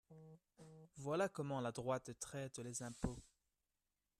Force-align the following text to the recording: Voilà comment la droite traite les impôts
Voilà 0.97 1.29
comment 1.29 1.61
la 1.61 1.71
droite 1.71 2.09
traite 2.19 2.57
les 2.57 2.81
impôts 2.81 3.19